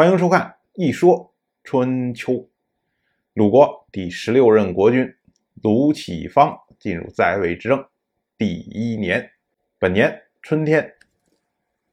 [0.00, 0.40] 欢迎收看
[0.82, 2.32] 《一说春秋》。
[3.34, 5.06] 鲁国第十六任国君
[5.62, 7.86] 鲁启方进入在位执政
[8.38, 9.30] 第一年，
[9.78, 10.94] 本年春天，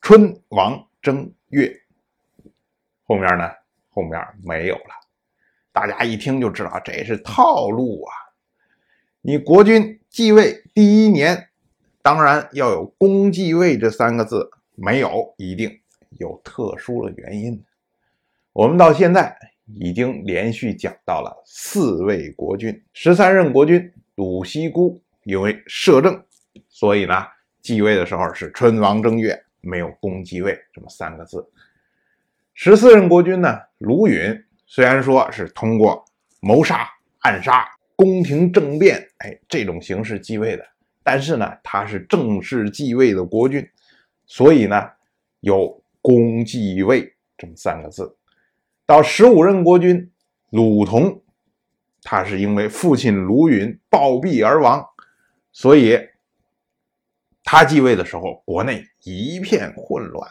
[0.00, 1.72] 春王正月。
[3.04, 3.48] 后面呢？
[3.90, 4.90] 后面没有了。
[5.70, 8.12] 大家一听就知道这是套路啊！
[9.20, 11.50] 你国君继位第一年，
[12.02, 15.80] 当然要有“公继位”这三个字，没有一定
[16.18, 17.64] 有特殊的原因。
[18.52, 19.34] 我们到现在
[19.64, 26.22] 已经连续讲到了四位国君，十三任国君鲁西姑因为摄政，
[26.68, 27.14] 所以呢
[27.62, 31.42] 继位的时候是春王正月，没有公继位这么三个字。
[32.52, 36.04] 十四任国君呢鲁允虽然说是通过
[36.40, 36.86] 谋杀、
[37.20, 40.66] 暗杀、宫廷政变，哎这种形式继位的，
[41.02, 43.66] 但是呢他是正式继位的国君，
[44.26, 44.90] 所以呢
[45.40, 48.14] 有公继位这么三个字。
[48.92, 50.12] 到十五任国君
[50.50, 51.22] 鲁同，
[52.02, 54.86] 他是因为父亲鲁允暴毙而亡，
[55.50, 55.98] 所以
[57.42, 60.30] 他继位的时候，国内一片混乱，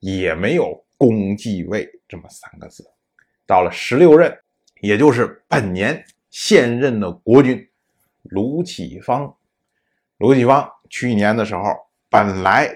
[0.00, 2.84] 也没有公继位这么三个字。
[3.46, 4.36] 到了十六任，
[4.80, 7.64] 也就是本年现任的国君
[8.24, 9.32] 鲁启方，
[10.18, 11.62] 鲁启方去年的时候，
[12.08, 12.68] 本来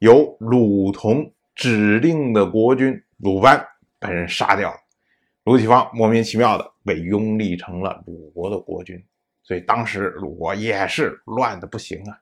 [0.00, 3.66] 由鲁同指定的国君鲁班。
[4.06, 4.78] 被人杀掉了，
[5.44, 9.02] 鲁启方莫名其妙的被拥立成了鲁国的国君，
[9.42, 12.18] 所以当时鲁国也是乱的不行啊。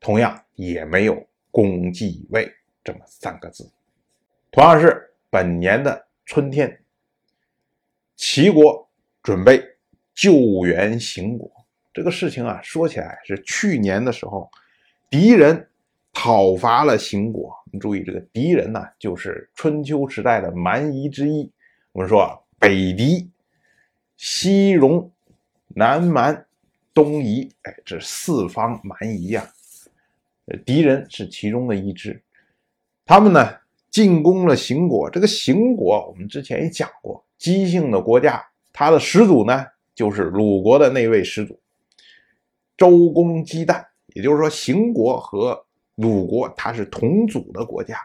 [0.00, 3.70] 同样也没有公继位这么三个字。
[4.50, 6.82] 同样是本年的春天，
[8.16, 8.90] 齐国
[9.22, 9.62] 准备
[10.14, 11.50] 救援邢国，
[11.92, 14.50] 这个事情啊，说起来是去年的时候，
[15.10, 15.68] 敌人。
[16.12, 21.50] 讨伐了邢国，你注意这个敌人呢，就是春秋时代的蛮夷之一。
[21.92, 23.30] 我们说北狄、
[24.16, 25.10] 西戎、
[25.68, 26.46] 南蛮、
[26.94, 29.44] 东夷，哎，这四方蛮夷呀。
[30.66, 32.22] 敌人是其中的一支，
[33.06, 33.56] 他们呢
[33.90, 35.08] 进攻了邢国。
[35.08, 39.64] 这个邢国，我们之前也讲过，姬姓的国家，他的始祖呢
[39.94, 41.58] 就是鲁国的那位始祖
[42.76, 43.84] 周公姬旦。
[44.14, 45.64] 也就是说，邢国和
[45.96, 47.98] 鲁国它是同祖的国家，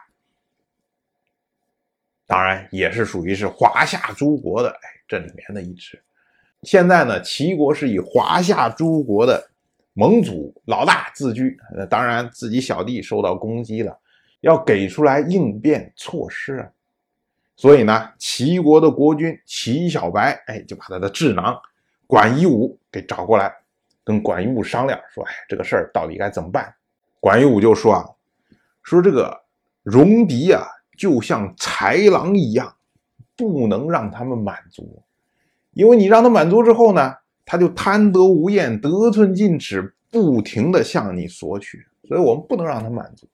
[2.26, 6.00] 当然也是属于是华夏诸国的哎这里面的一支。
[6.62, 9.50] 现在呢，齐国是以华夏诸国的
[9.94, 13.98] 盟主老大自居，呃，当然自己小弟受到攻击了，
[14.40, 16.70] 要给出来应变措施啊。
[17.56, 21.58] 所以呢，齐国的国君齐小白哎就把他的智囊
[22.06, 23.52] 管夷吾给找过来，
[24.04, 26.74] 跟管夷吾商量说，哎，这个事儿到底该怎么办？
[27.20, 28.04] 管夷吾就说啊，
[28.82, 29.42] 说这个
[29.82, 32.74] 戎狄啊，就像豺狼一样，
[33.36, 35.02] 不能让他们满足，
[35.72, 37.14] 因为你让他满足之后呢，
[37.44, 43.26] 他就贪得无厌、得寸进尺，不停的向你索取，所以我们不能让他满足，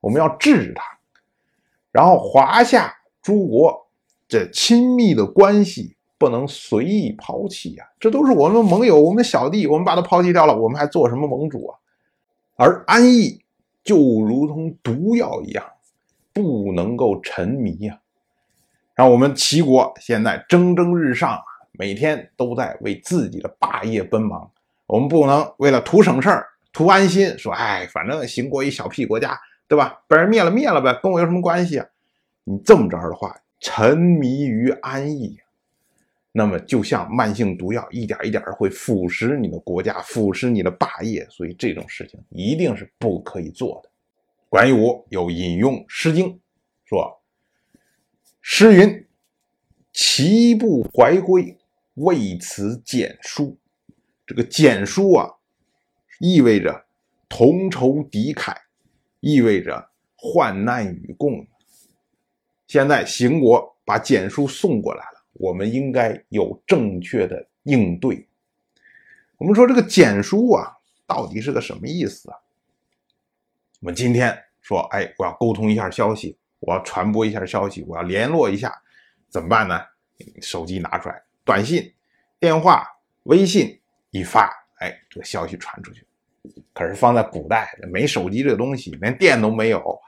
[0.00, 0.82] 我们要制止他。
[1.92, 3.88] 然后华夏诸国
[4.28, 11.78] 这亲密的关系不能随意抛弃呀，这都是我们盟友、我们小弟，我们把他抛弃掉了，我们还做什么盟主啊？
[12.60, 13.42] 而安逸
[13.82, 15.64] 就如同毒药一样，
[16.34, 17.98] 不能够沉迷呀。
[18.94, 24.50] 让我们齐国现在蒸蒸日上，每天都在为自己的霸业奔忙。
[24.84, 30.02] 我们不能为了图省事儿、图安心，说哎，反正邢国一小屁国家，对吧？
[30.06, 31.86] 被人灭了灭了呗，跟我有什么关系啊？
[32.44, 35.38] 你这么着的话，沉迷于安逸。
[36.32, 43.90] 那么就像慢性毒药，一点一点的会腐蚀你的国家，腐蚀你的霸业，所以这种事情一定是不可以做的。
[44.48, 46.26] 管夷吾又引用《诗经》，
[46.84, 47.20] 说
[48.40, 49.06] ：“诗云
[49.92, 51.58] ：‘齐不怀归，
[51.94, 53.58] 为此简书。’
[54.24, 55.28] 这个简书啊，
[56.20, 56.86] 意味着
[57.28, 58.56] 同仇敌忾，
[59.18, 61.44] 意味着患难与共。
[62.68, 68.28] 现在邢国把简书送过来了。”我们应该有正确的应对。
[69.38, 70.76] 我们说这个简书啊，
[71.06, 72.36] 到底是个什么意思啊？
[73.80, 78.70] 我们今天说，哎，我要沟通一下消息，我要传播一下消息，我要联络一下，
[79.30, 79.80] 怎么办呢？
[80.42, 81.90] 手机拿出来，短信、
[82.38, 82.86] 电话、
[83.22, 86.06] 微信一发，哎，这个消息传出去。
[86.74, 89.98] 可是放在古代，没手机这个东西，连电都没有。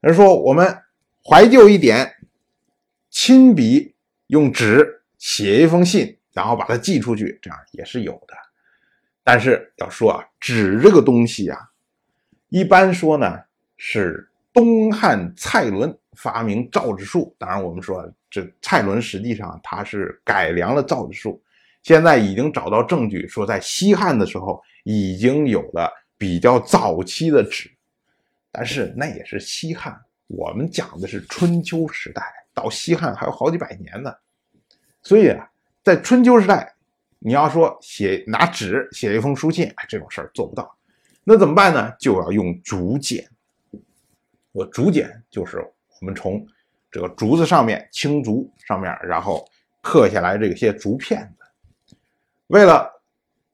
[0.00, 0.82] 人说我们
[1.24, 2.16] 怀旧一点，
[3.08, 3.91] 亲笔。
[4.32, 8.34] 用纸写一封信，然后把它寄出去，这样也是有的。
[9.22, 11.58] 但是要说啊，纸这个东西啊，
[12.48, 13.38] 一般说呢
[13.76, 17.36] 是东汉蔡伦发明造纸术。
[17.38, 21.42] 当然，我们说这蔡伦实际上他是改良了造纸术。
[21.82, 27.70] 现在已经找到证据，说在西汉的时候已经有了比较早期的纸，
[28.50, 29.94] 但是那也是西汉。
[30.26, 32.22] 我们讲的是春秋时代，
[32.54, 34.12] 到西汉还有好几百年呢。
[35.02, 35.50] 所以啊，
[35.82, 36.74] 在春秋时代，
[37.18, 40.76] 你要说写拿纸写一封书信，哎，这种事儿做不到。
[41.24, 41.92] 那怎么办呢？
[41.98, 43.28] 就要用竹简。
[44.52, 46.46] 我竹简就是我们从
[46.90, 49.48] 这个竹子上面青竹上面，然后
[49.80, 51.96] 刻下来这些竹片子。
[52.48, 52.90] 为了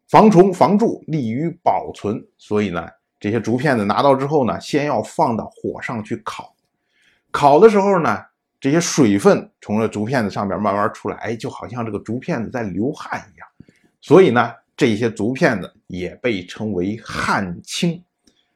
[0.09, 2.89] 防虫防蛀，利于保存，所以呢，
[3.21, 6.55] 这些竹片子拿到之后呢，先要放到火上去烤。
[7.31, 8.25] 烤的时候呢，
[8.61, 13.49] 这些水分从这竹片子上边慢慢出来，哎，就好像这个竹片子在流汗一样。
[14.01, 18.03] 所以呢，这些竹片子也被称为汗青。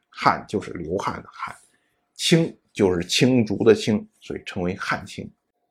[0.09, 1.55] 汗就是流汗的汗，
[2.15, 5.29] 青就是青竹的青，所以称为汗青。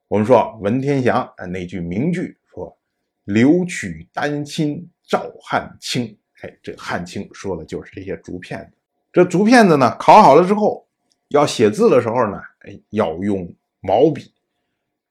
[0.08, 2.76] 我们说文天祥啊那句名句说
[3.24, 8.76] ：“留取丹青照汗青。”哎，这个汗青说的就是这些竹片子。
[9.12, 10.86] 这竹片子呢，烤好了之后。
[11.28, 13.50] 要写字的时候呢，哎，要用
[13.82, 14.32] 毛笔，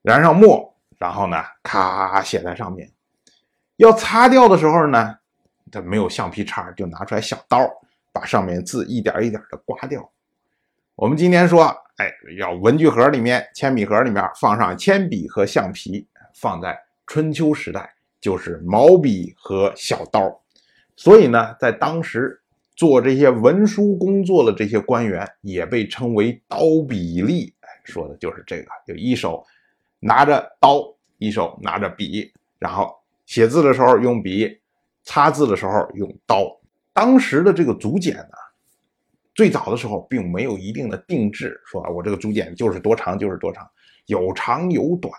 [0.01, 2.89] 染上墨，然后呢，咔写在上面。
[3.75, 5.17] 要擦掉的时候呢，
[5.69, 7.69] 这没有橡皮擦，就拿出来小刀，
[8.13, 10.09] 把上面字一点一点的刮掉。
[10.95, 11.65] 我们今天说，
[11.97, 20.41] 哎，要文具盒里面、铅笔盒里面放上铅笔和橡皮，放在春秋时代就是毛笔和小刀。
[20.95, 22.39] 所以呢，在当时。
[22.73, 26.57] 做这些文书工作的这些官员也被称为刀
[26.89, 27.53] 笔吏，
[27.83, 29.45] 说的就是这个，就一手
[29.99, 30.83] 拿着刀，
[31.17, 32.95] 一手拿着笔，然后
[33.25, 34.59] 写字的时候用笔，
[35.03, 36.59] 擦字的时候用刀。
[36.93, 38.35] 当时的这个竹简呢，
[39.33, 43.69] 最早的时候并没有一定的定制，说我这个竹简就是多长就是多长，
[44.07, 45.13] 有长有短，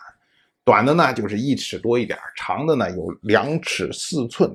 [0.64, 4.54] 短的呢就是一尺多一点，长的呢有两尺四寸。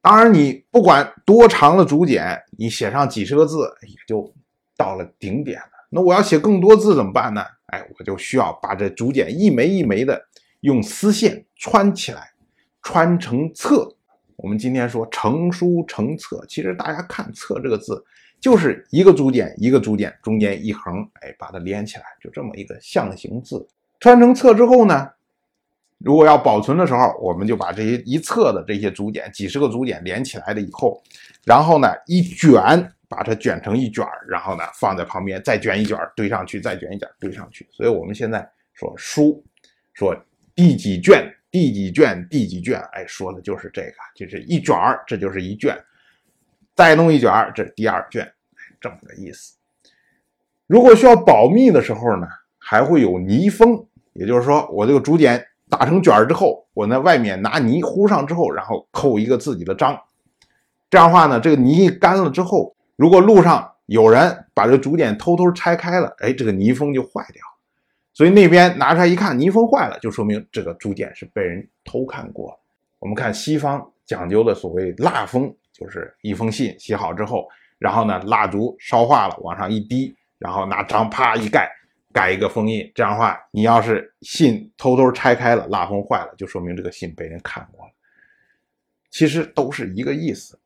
[0.00, 4.34] 当然，你不管多长的竹简，你写上几十个字，也就
[4.76, 5.62] 到了顶点。
[5.94, 7.44] 那我要写更多字怎么办呢？
[7.66, 10.18] 哎，我就需要把这竹简一枚一枚的
[10.60, 12.30] 用丝线穿起来，
[12.82, 13.94] 穿成册。
[14.36, 18.02] 我们今天说成书成册，其实大家看“册”这个字，
[18.40, 23.68] 就是一个竹简一个竹简中间一横，哎，把它连起来，就这么一个象形字。
[24.00, 25.10] 穿成册之后呢？
[25.98, 31.00] 如果要保存的时候，我们就把这些一册的这些竹简，几十个竹简连起来了以后，
[31.44, 37.68] 然后呢一卷，把它卷成一卷然后呢放在旁边，再卷一卷堆上去，再卷一卷堆上去。
[37.70, 39.44] 所以我们现在说书，
[39.92, 40.16] 说
[40.54, 45.76] 第几卷，第几卷，第几卷，哎，说的就是这个，就是一卷儿，这就是一卷，
[46.74, 48.32] 再弄一卷儿，这第二卷，
[48.80, 49.56] 这么个意思。
[50.66, 52.26] 如果需要保密的时候呢，
[52.58, 55.46] 还会有泥封，也就是说我这个竹简。
[55.70, 59.98] 打成卷儿之后，我在外面拿泥糊上之后，然后扣一个自己的章。
[60.90, 67.42] 这样的话呢，这个泥干了之后，如果路上有人把这竹简偷偷拆开了，哎，这个泥封就坏掉。
[68.14, 72.56] 所以那边拿出来一看，泥封坏了，就说明这个竹简是被人偷看过。
[73.00, 81.68] 我们看西方讲究的所谓蜡封，就是一封信写好之后，然后呢，蜡烛烧化了，往上一滴，然后拿章啪一盖。
[82.12, 87.92] 盖一个封印，这样的话，你要是信偷偷拆开了，蜡封坏了，就说明这个信被人看过了。
[89.10, 90.56] 其实都是一个意思。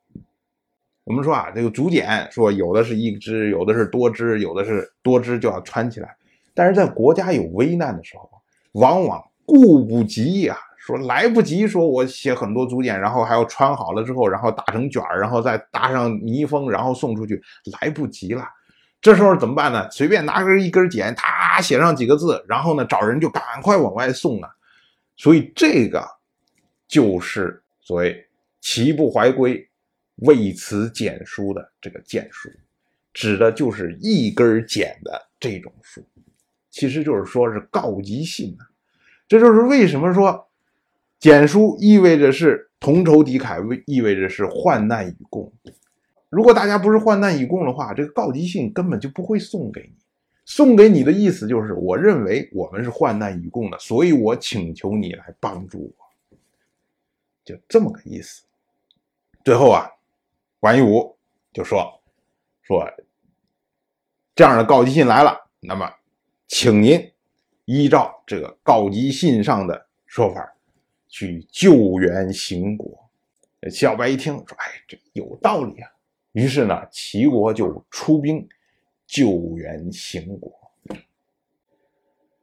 [1.06, 6.16] 我们说啊，这个竹简说有的是一支，有的是多支，有的是多支就要穿起来。
[6.52, 8.28] 但是在国家有危难的时候，
[8.72, 17.40] 往往顾不及呀，说来不及，说我写很多竹简，然后还要穿好了之后，然后打成卷儿，然后再搭上泥封，然后送出去，
[17.80, 18.44] 来不及了。
[19.00, 19.88] 这时候怎么办呢？
[19.92, 24.50] 随便拿根一根剪，他写上几个字，然后呢，找人就赶快往外送啊。
[25.16, 26.04] 所以这个
[26.88, 28.26] 就是所谓
[28.60, 29.64] “齐不怀归，
[30.16, 32.50] 为此简书”的这个简书，
[33.12, 36.02] 指的就是一根简的这种书，
[36.70, 38.64] 其实就是说是告急信呢。
[39.28, 40.49] 这就是为什么说
[41.18, 45.52] 简书意味着是同仇敌忾，为意味着是患难与共。
[46.28, 49.92] 如果大家不是患难与共的话，这个告急信根本就不会送给你。
[50.44, 56.06] 送给你的意思就是，我认为我们是患难与共的，所以我请求你来帮助我，
[57.44, 58.44] 就这么个意思。
[59.44, 59.90] 最后啊，
[60.58, 61.16] 关于武
[61.52, 62.02] 就说
[62.62, 62.88] 说
[64.34, 65.90] 这样的告急信来了，那么
[66.46, 67.12] 请您
[67.64, 70.56] 依照这个告急信上的说法
[71.08, 73.10] 去救援邢国。
[73.70, 75.90] 小白一听说，哎，这有道理啊。
[76.32, 78.46] 于是呢，齐国就出兵
[79.06, 80.52] 救援邢国。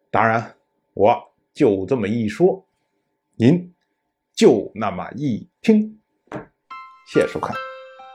[0.09, 0.55] 当然，
[0.93, 2.67] 我就这么一说，
[3.35, 3.73] 您
[4.33, 5.99] 就那么一听。
[7.07, 7.72] 谢谢收看。